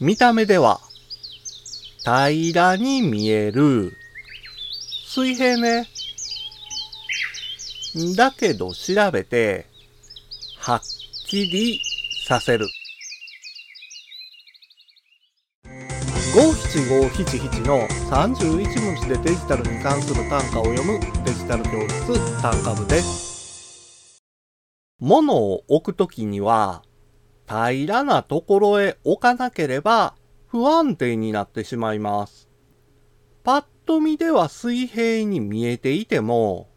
[0.00, 0.80] 見た目では
[2.04, 3.96] 平らに見える
[5.06, 5.86] 水平ね。
[8.16, 9.66] だけど調べて
[10.58, 10.80] はっ
[11.28, 11.80] きり
[12.26, 12.66] させる。
[16.34, 24.20] 五七五七七の31文字でデジタルに関する単価を読むデジタル教室単価部です。
[24.98, 26.82] 物を置くときには
[27.46, 30.14] 平らなところへ置かなければ
[30.46, 32.48] 不安定になってしまいます。
[33.42, 36.68] パッと見では水平に見えていても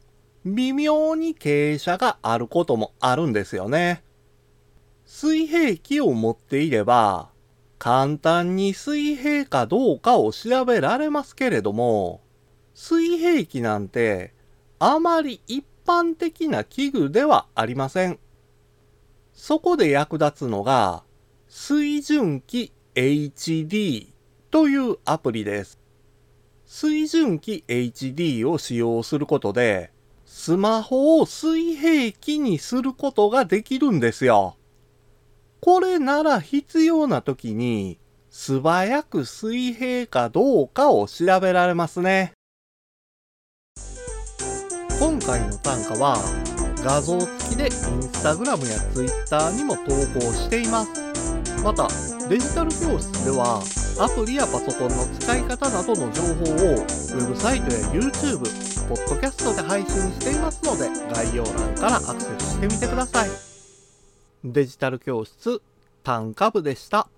[0.45, 4.03] 微妙に傾斜があることもあるんですよね。
[5.05, 7.29] 水平器を持っていれば
[7.79, 12.21] 簡単に水平かどうかを調べられますけれども、
[12.73, 14.33] 水平器なんて
[14.79, 18.19] あまり一般的な器具ではありません。
[19.37, 21.03] そこで役立つのが、
[21.47, 24.07] 水準器 HD
[24.49, 25.79] というアプリです。
[26.65, 29.91] 水準器 HD を使用することで、
[30.25, 34.57] スマホを水平器にすることができるんですよ。
[35.61, 37.99] これなら必要な時に
[38.31, 42.33] 素早く水平かどうかを調べられますね。
[44.99, 46.17] 今回の単価は
[46.87, 47.71] 画像付きでイン
[48.01, 49.83] スタグラムやツイッターにも投
[50.17, 50.89] 稿しています。
[51.61, 51.85] また
[52.29, 53.61] デジタル教室では
[53.99, 58.39] アプリやパソコンの使い方などの情報をウェブサイトや YouTube、
[58.87, 63.29] ポッドキャストで配信していますので概要欄からアクセスしてみてください。
[64.45, 65.61] デジタル教室
[66.03, 67.09] 単価部でした。